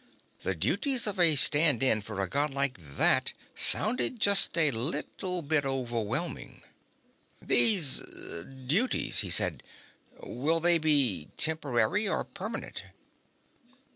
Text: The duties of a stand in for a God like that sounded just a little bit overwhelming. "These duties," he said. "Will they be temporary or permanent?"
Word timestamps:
The 0.41 0.55
duties 0.55 1.05
of 1.05 1.19
a 1.19 1.35
stand 1.35 1.83
in 1.83 2.01
for 2.01 2.21
a 2.21 2.27
God 2.27 2.55
like 2.55 2.79
that 2.97 3.33
sounded 3.53 4.19
just 4.19 4.57
a 4.57 4.71
little 4.71 5.43
bit 5.43 5.63
overwhelming. 5.63 6.63
"These 7.39 7.99
duties," 8.65 9.19
he 9.19 9.29
said. 9.29 9.61
"Will 10.23 10.59
they 10.59 10.79
be 10.79 11.29
temporary 11.37 12.07
or 12.09 12.23
permanent?" 12.23 12.81